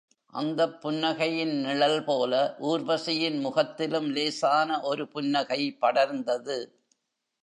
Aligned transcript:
அந்தப் 0.33 0.77
புன்னகையின் 0.81 1.53
நிழல்போல 1.65 2.33
ஊர்வசியின் 2.61 3.39
முகத்திலும் 3.39 4.09
லேசான 4.09 4.81
ஒரு 4.81 5.07
புன்னகை 5.07 5.77
படர்ந்தது. 5.81 6.57